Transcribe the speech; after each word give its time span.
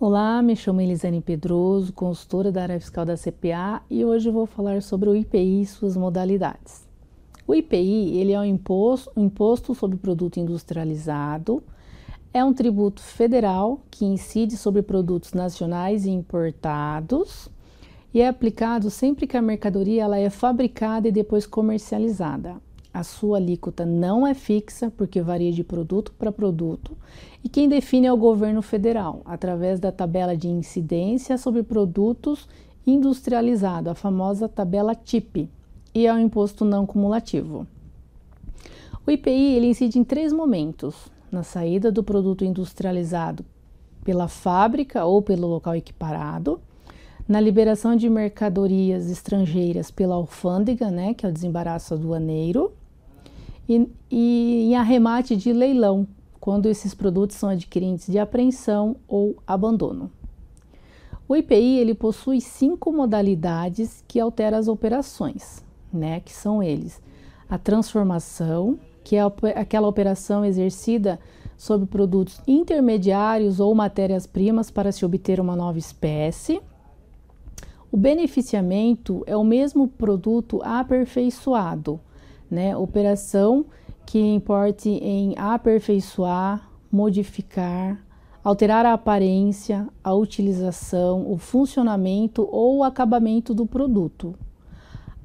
Olá, 0.00 0.40
me 0.42 0.54
chamo 0.54 0.80
Elisane 0.80 1.20
Pedroso, 1.20 1.92
consultora 1.92 2.52
da 2.52 2.62
área 2.62 2.78
fiscal 2.78 3.04
da 3.04 3.16
CPA 3.16 3.82
e 3.90 4.04
hoje 4.04 4.30
vou 4.30 4.46
falar 4.46 4.80
sobre 4.80 5.08
o 5.08 5.16
IPI 5.16 5.62
e 5.62 5.66
suas 5.66 5.96
modalidades. 5.96 6.86
O 7.44 7.52
IPI 7.52 8.16
ele 8.16 8.30
é 8.30 8.38
um 8.38 8.44
imposto, 8.44 9.10
um 9.16 9.24
imposto 9.24 9.74
sobre 9.74 9.96
produto 9.96 10.36
industrializado, 10.36 11.64
é 12.32 12.44
um 12.44 12.54
tributo 12.54 13.02
federal 13.02 13.80
que 13.90 14.04
incide 14.04 14.56
sobre 14.56 14.82
produtos 14.82 15.32
nacionais 15.32 16.06
e 16.06 16.10
importados 16.10 17.48
e 18.14 18.20
é 18.20 18.28
aplicado 18.28 18.90
sempre 18.90 19.26
que 19.26 19.36
a 19.36 19.42
mercadoria 19.42 20.04
ela 20.04 20.16
é 20.16 20.30
fabricada 20.30 21.08
e 21.08 21.12
depois 21.12 21.44
comercializada. 21.44 22.67
A 22.98 23.04
sua 23.04 23.36
alíquota 23.36 23.86
não 23.86 24.26
é 24.26 24.34
fixa, 24.34 24.90
porque 24.90 25.22
varia 25.22 25.52
de 25.52 25.62
produto 25.62 26.12
para 26.18 26.32
produto, 26.32 26.96
e 27.44 27.48
quem 27.48 27.68
define 27.68 28.08
é 28.08 28.12
o 28.12 28.16
governo 28.16 28.60
federal, 28.60 29.22
através 29.24 29.78
da 29.78 29.92
tabela 29.92 30.36
de 30.36 30.48
incidência 30.48 31.38
sobre 31.38 31.62
produtos 31.62 32.48
industrializados, 32.84 33.92
a 33.92 33.94
famosa 33.94 34.48
tabela 34.48 34.96
TIP, 34.96 35.48
e 35.94 36.08
é 36.08 36.12
o 36.12 36.18
imposto 36.18 36.64
não 36.64 36.84
cumulativo. 36.84 37.68
O 39.06 39.12
IPI 39.12 39.54
ele 39.54 39.68
incide 39.68 39.96
em 39.96 40.02
três 40.02 40.32
momentos: 40.32 40.96
na 41.30 41.44
saída 41.44 41.92
do 41.92 42.02
produto 42.02 42.44
industrializado 42.44 43.44
pela 44.02 44.26
fábrica 44.26 45.04
ou 45.04 45.22
pelo 45.22 45.46
local 45.46 45.76
equiparado, 45.76 46.60
na 47.28 47.40
liberação 47.40 47.94
de 47.94 48.10
mercadorias 48.10 49.08
estrangeiras 49.08 49.88
pela 49.88 50.16
alfândega, 50.16 50.90
né, 50.90 51.14
que 51.14 51.24
é 51.24 51.28
o 51.28 51.32
desembaraço 51.32 51.94
aduaneiro, 51.94 52.72
e, 53.68 53.88
e 54.10 54.70
em 54.70 54.76
arremate 54.76 55.36
de 55.36 55.52
leilão, 55.52 56.06
quando 56.40 56.66
esses 56.66 56.94
produtos 56.94 57.36
são 57.36 57.50
adquiridos 57.50 58.06
de 58.06 58.18
apreensão 58.18 58.96
ou 59.06 59.36
abandono. 59.46 60.10
O 61.28 61.36
IPI 61.36 61.78
ele 61.78 61.94
possui 61.94 62.40
cinco 62.40 62.90
modalidades 62.90 64.02
que 64.08 64.18
alteram 64.18 64.56
as 64.56 64.66
operações, 64.66 65.62
né, 65.92 66.20
que 66.20 66.32
são 66.32 66.62
eles: 66.62 67.02
a 67.50 67.58
transformação, 67.58 68.78
que 69.04 69.16
é 69.16 69.22
aquela 69.54 69.88
operação 69.88 70.44
exercida 70.44 71.20
sobre 71.56 71.86
produtos 71.86 72.40
intermediários 72.46 73.60
ou 73.60 73.74
matérias-primas 73.74 74.70
para 74.70 74.92
se 74.92 75.04
obter 75.04 75.40
uma 75.40 75.56
nova 75.56 75.78
espécie. 75.78 76.62
O 77.90 77.96
beneficiamento 77.96 79.22
é 79.26 79.36
o 79.36 79.44
mesmo 79.44 79.88
produto 79.88 80.60
aperfeiçoado, 80.62 82.00
né? 82.50 82.76
Operação 82.76 83.66
que 84.06 84.18
importe 84.18 84.88
em 84.88 85.34
aperfeiçoar, 85.36 86.70
modificar, 86.90 88.02
alterar 88.42 88.86
a 88.86 88.94
aparência, 88.94 89.86
a 90.02 90.14
utilização, 90.14 91.30
o 91.30 91.36
funcionamento 91.36 92.48
ou 92.50 92.78
o 92.78 92.84
acabamento 92.84 93.52
do 93.52 93.66
produto. 93.66 94.34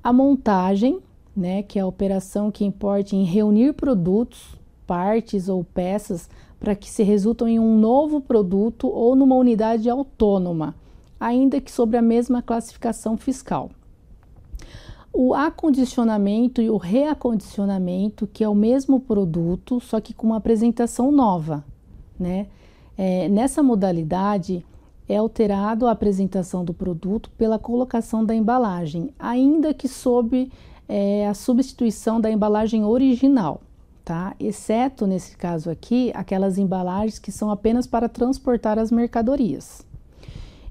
A 0.03 0.11
montagem, 0.11 0.99
né, 1.35 1.63
que 1.63 1.79
é 1.79 1.81
a 1.81 1.87
operação 1.87 2.51
que 2.51 2.65
importe 2.65 3.15
em 3.15 3.23
reunir 3.23 3.73
produtos, 3.73 4.59
partes 4.85 5.47
ou 5.47 5.63
peças 5.63 6.29
para 6.59 6.75
que 6.75 6.89
se 6.89 7.03
resultam 7.03 7.47
em 7.47 7.59
um 7.59 7.77
novo 7.77 8.19
produto 8.19 8.87
ou 8.87 9.15
numa 9.15 9.35
unidade 9.35 9.89
autônoma, 9.89 10.75
ainda 11.19 11.61
que 11.61 11.71
sobre 11.71 11.95
a 11.95 12.01
mesma 12.01 12.41
classificação 12.41 13.15
fiscal. 13.15 13.69
O 15.15 15.35
acondicionamento 15.35 16.59
e 16.59 16.71
o 16.71 16.77
reacondicionamento, 16.77 18.25
que 18.25 18.43
é 18.43 18.49
o 18.49 18.55
mesmo 18.55 18.99
produto, 18.99 19.79
só 19.79 20.01
que 20.01 20.11
com 20.11 20.25
uma 20.25 20.37
apresentação 20.37 21.11
nova, 21.11 21.63
né? 22.19 22.47
É, 22.97 23.29
nessa 23.29 23.61
modalidade 23.61 24.65
é 25.07 25.17
alterado 25.17 25.85
a 25.85 25.91
apresentação 25.91 26.65
do 26.65 26.73
produto 26.73 27.29
pela 27.37 27.59
colocação 27.59 28.25
da 28.25 28.33
embalagem, 28.33 29.11
ainda 29.19 29.71
que 29.71 29.87
sob 29.87 30.51
é, 30.89 31.27
a 31.27 31.35
substituição 31.35 32.19
da 32.19 32.31
embalagem 32.31 32.83
original, 32.83 33.61
tá? 34.03 34.35
Exceto 34.39 35.05
nesse 35.05 35.37
caso 35.37 35.69
aqui, 35.69 36.11
aquelas 36.15 36.57
embalagens 36.57 37.19
que 37.19 37.31
são 37.31 37.51
apenas 37.51 37.85
para 37.85 38.09
transportar 38.09 38.79
as 38.79 38.89
mercadorias. 38.89 39.85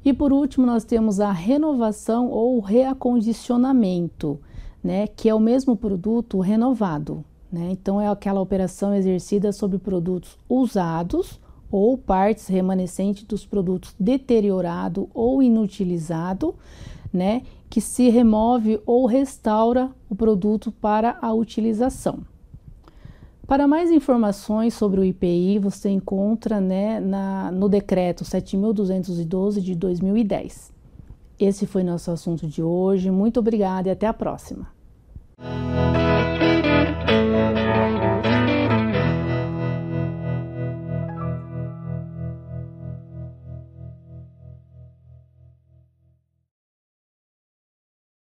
E 0.04 0.12
por 0.12 0.32
último, 0.32 0.66
nós 0.66 0.84
temos 0.84 1.20
a 1.20 1.30
renovação 1.30 2.28
ou 2.28 2.58
reacondicionamento, 2.60 4.40
né, 4.82 5.06
que 5.06 5.28
é 5.28 5.34
o 5.34 5.40
mesmo 5.40 5.76
produto 5.76 6.40
renovado. 6.40 7.24
Né? 7.50 7.68
Então, 7.70 8.00
é 8.00 8.08
aquela 8.08 8.40
operação 8.40 8.94
exercida 8.94 9.52
sobre 9.52 9.78
produtos 9.78 10.36
usados 10.48 11.40
ou 11.70 11.96
partes 11.96 12.48
remanescentes 12.48 13.24
dos 13.24 13.46
produtos 13.46 13.94
deteriorado 13.98 15.08
ou 15.14 15.42
inutilizado, 15.42 16.54
né, 17.12 17.42
que 17.70 17.80
se 17.80 18.08
remove 18.10 18.80
ou 18.84 19.06
restaura 19.06 19.90
o 20.10 20.14
produto 20.14 20.72
para 20.72 21.16
a 21.22 21.32
utilização. 21.32 22.31
Para 23.52 23.68
mais 23.68 23.90
informações 23.90 24.72
sobre 24.72 24.98
o 24.98 25.04
IPI, 25.04 25.58
você 25.58 25.90
encontra 25.90 26.58
né, 26.58 26.98
na, 26.98 27.52
no 27.52 27.68
decreto 27.68 28.24
7.212 28.24 29.60
de 29.60 29.74
2010. 29.74 30.72
Esse 31.38 31.66
foi 31.66 31.82
nosso 31.82 32.10
assunto 32.10 32.46
de 32.46 32.62
hoje. 32.62 33.10
Muito 33.10 33.40
obrigada 33.40 33.90
e 33.90 33.92
até 33.92 34.06
a 34.06 34.14
próxima. 34.14 34.68